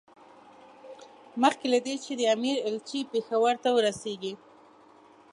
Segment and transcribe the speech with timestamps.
[1.41, 4.33] مخکې له دې چې د امیر ایلچي پېښور ته ورسېږي.